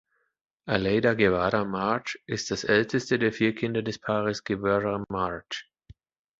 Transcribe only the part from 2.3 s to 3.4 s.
das älteste der